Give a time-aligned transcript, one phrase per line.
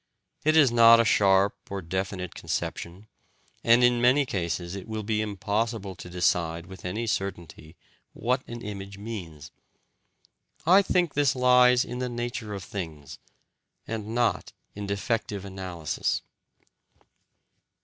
[0.43, 3.05] It is not a sharp or definite conception,
[3.63, 7.75] and in many cases it will be impossible to decide with any certainty
[8.13, 9.51] what an image means.
[10.65, 13.19] I think this lies in the nature of things,
[13.85, 16.23] and not in defective analysis.